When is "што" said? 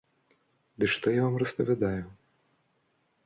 0.93-1.11